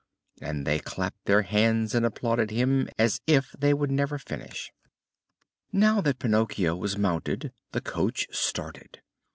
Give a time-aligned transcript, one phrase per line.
[0.41, 4.71] and they clapped their hands and applauded him as if they would never finish.
[5.71, 9.03] Now that Pinocchio was mounted, the coach started.